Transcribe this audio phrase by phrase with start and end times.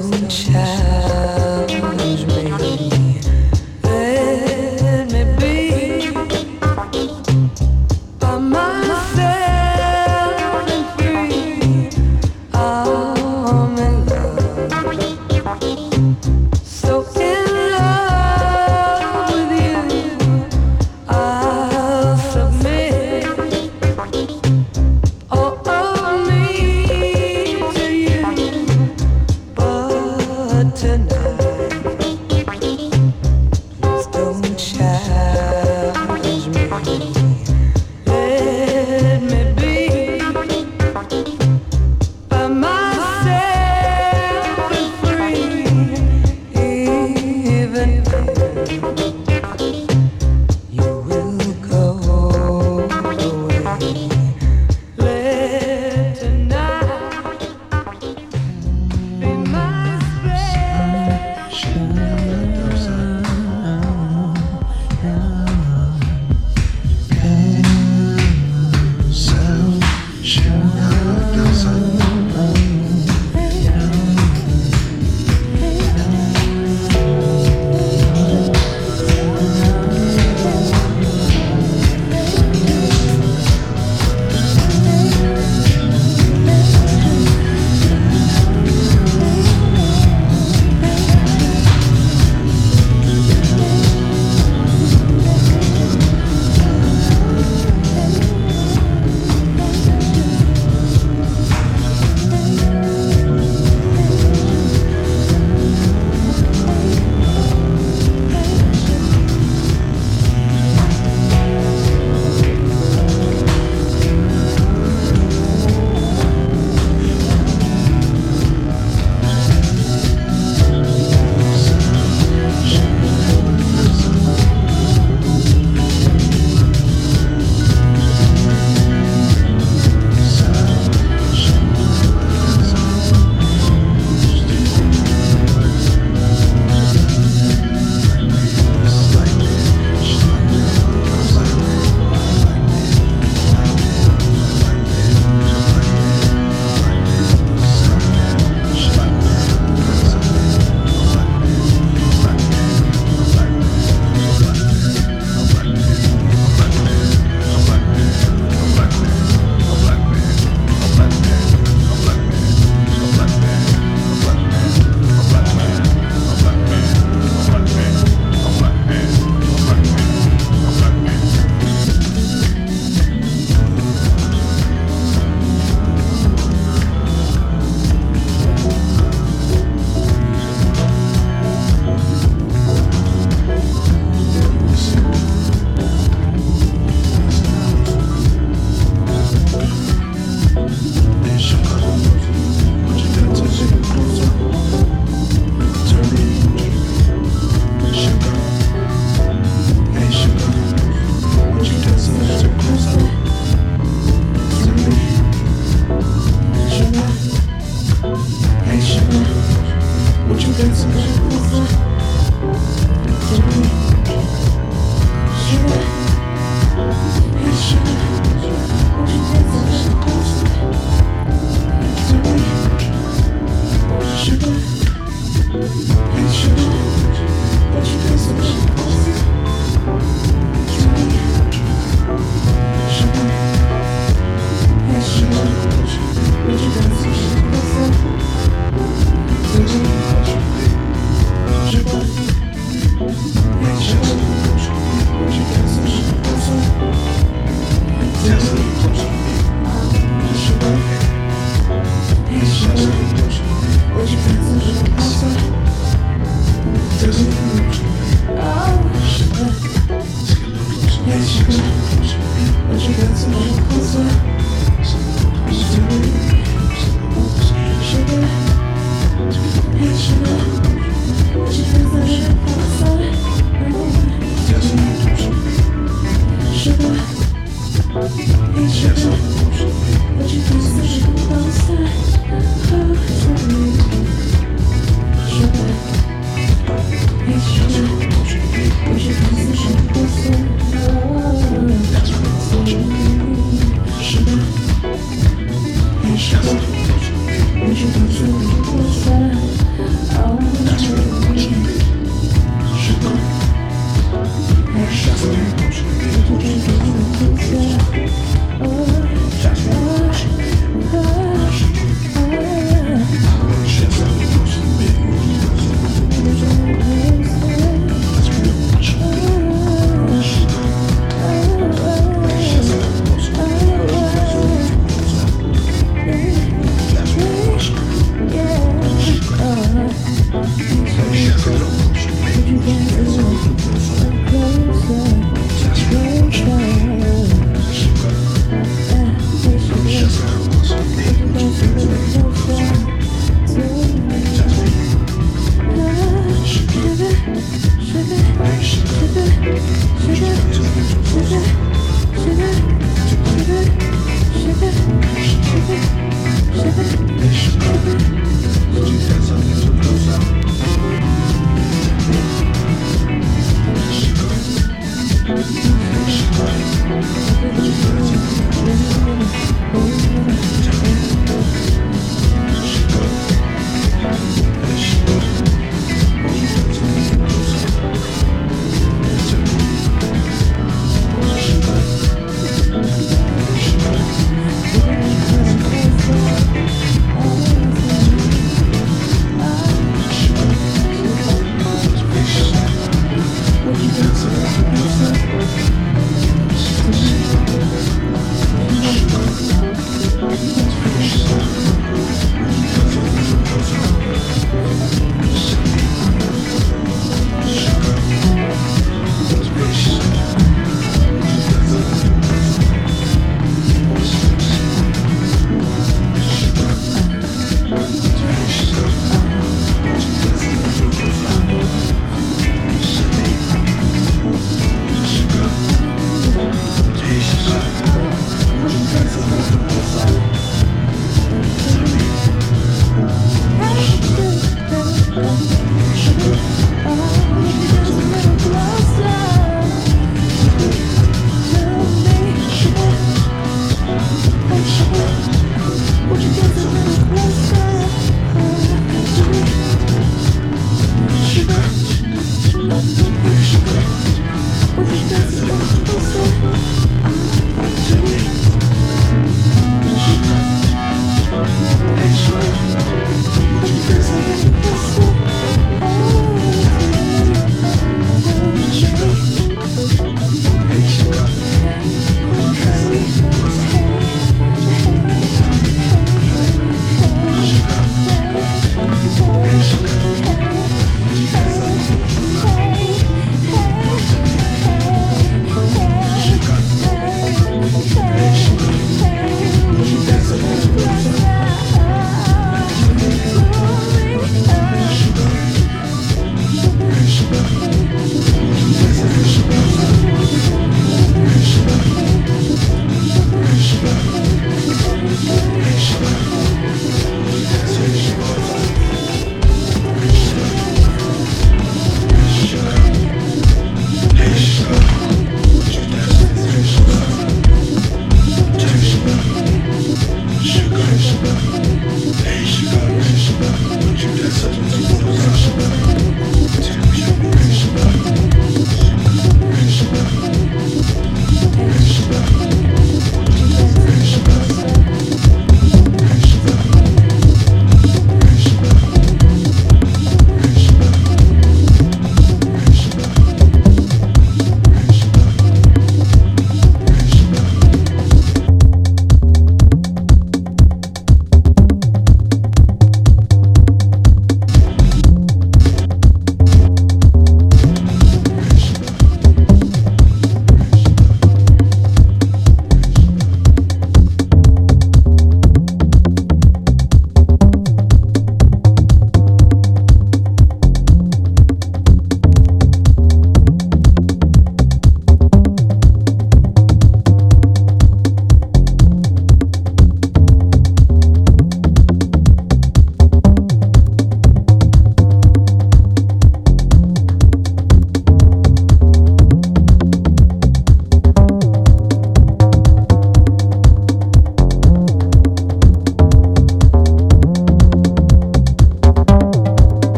[0.00, 1.17] 不见。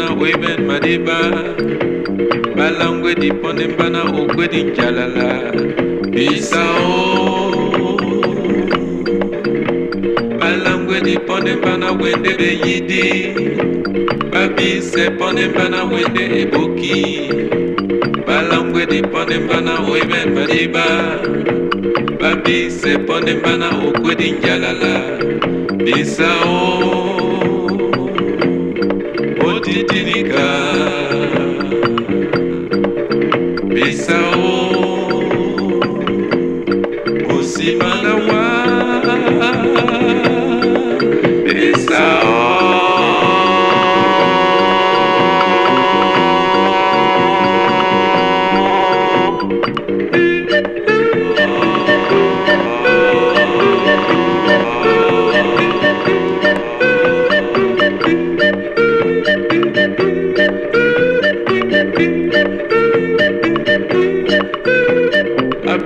[0.00, 1.18] Mbana oiben madiba.
[2.56, 5.52] Balangwe diponde mbana ogwedi njalala.
[6.10, 8.00] Bisao
[10.40, 13.34] balangwe diponde mbana wende beyidi
[14.32, 17.30] babise ponde mbana wende eboki
[18.26, 20.86] balangwe diponde mbana oiben madiba.
[22.20, 25.00] Babise ponde mbana ogwedi njalala.
[25.84, 27.09] Bisao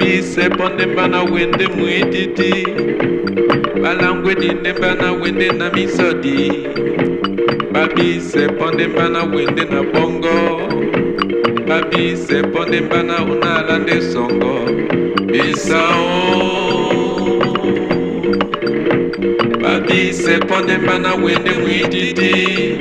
[0.05, 2.67] abise ponde mbana wende mwididi
[3.83, 6.53] balangwe dinde mbana wende na misodi.
[7.73, 10.61] Babise ponde mbana wende na bongo.
[11.69, 14.59] Babise ponde mbana unalande songo.
[15.27, 16.45] Bisao
[19.63, 22.79] babise ponde mbana wende mwididi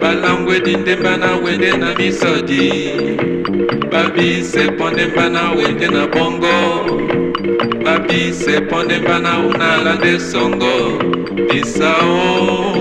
[0.00, 2.72] balangwe dinde mbana wende na misodi
[3.90, 6.56] babise pondemba na wete na bongo.
[7.84, 10.98] Babise pondemba na unala nde songo.
[11.48, 12.74] Bisao.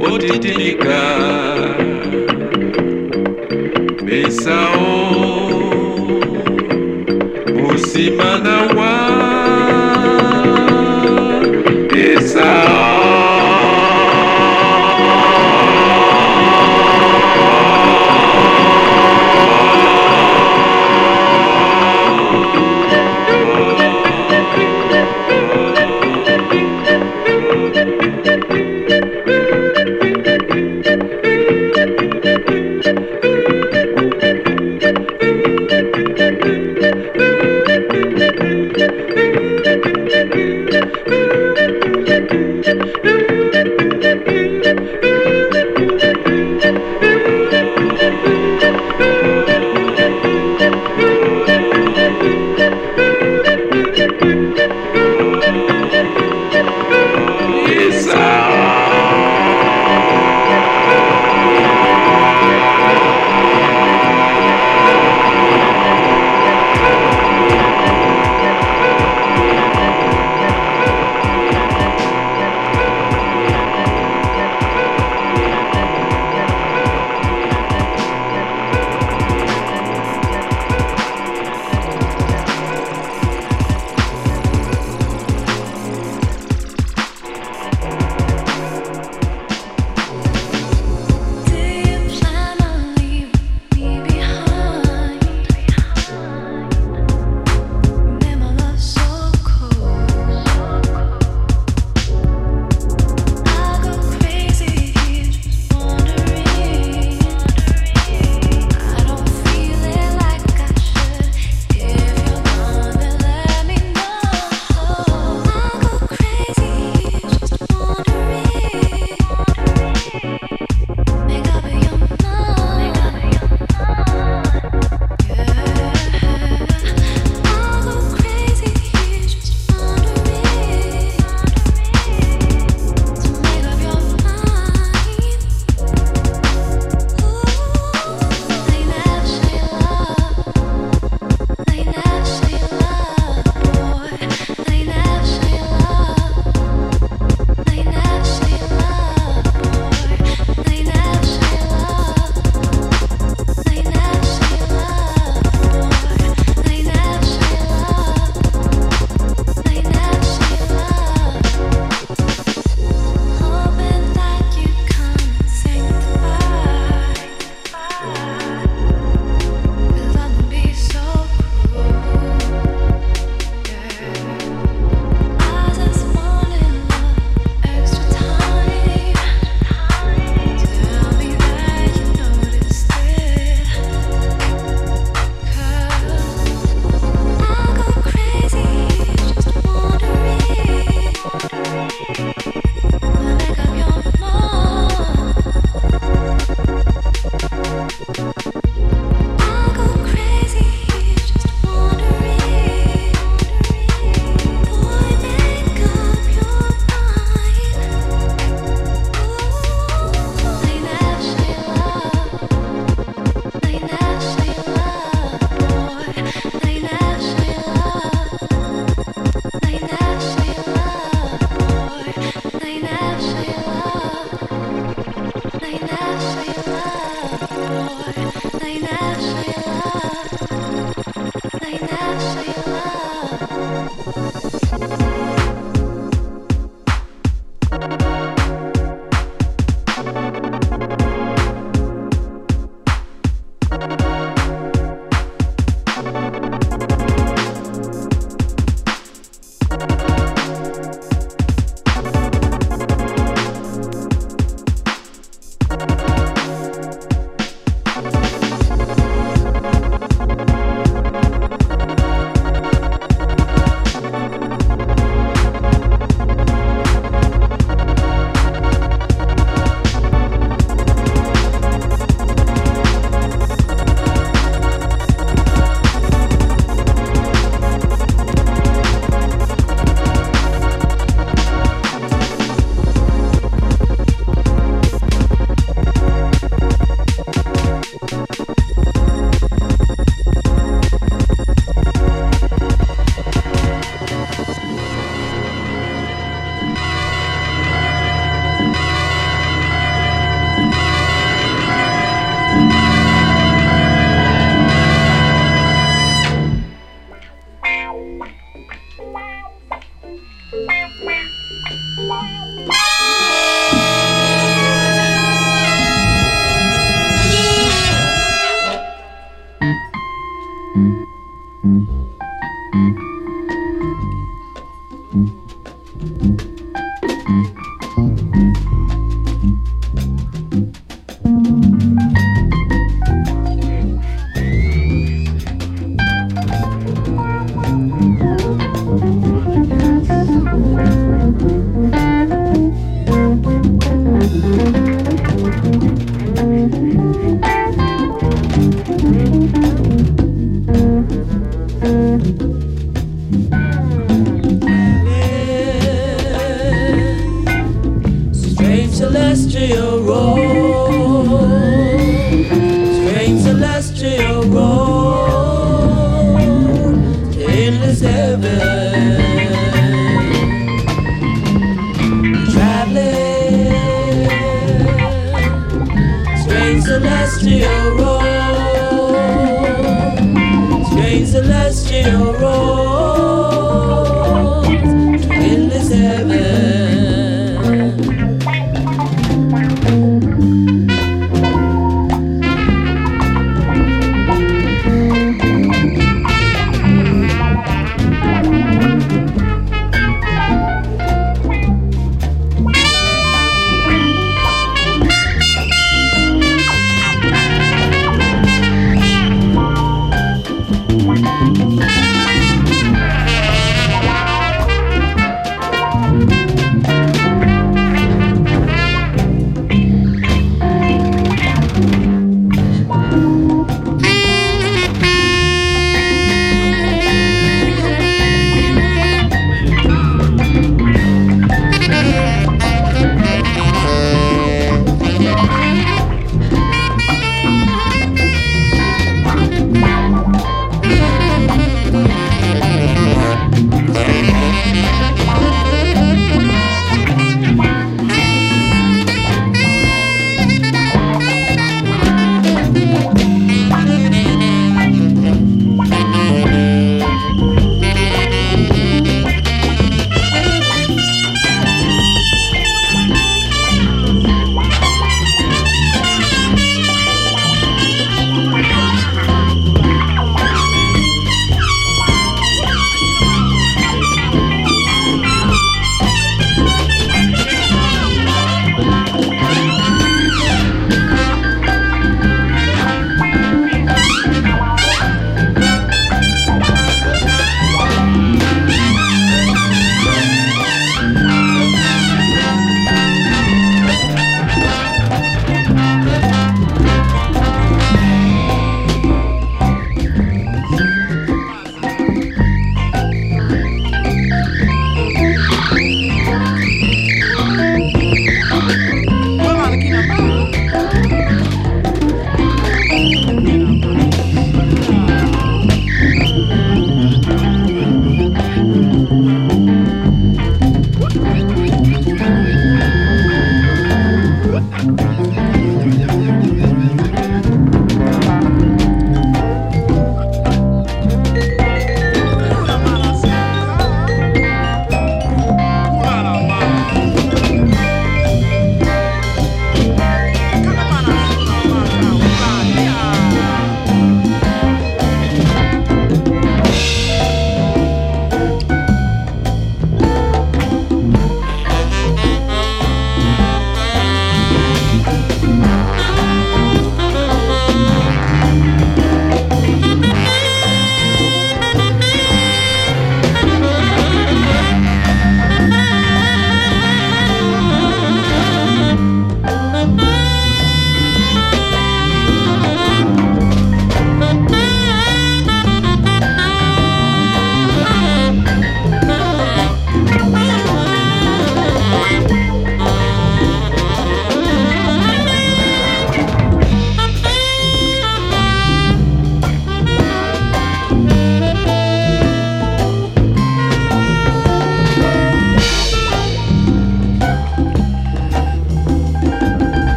[0.00, 1.00] Otitinika
[4.04, 4.80] bisao.
[7.54, 8.92] Musima na wa.
[11.92, 12.65] Bisao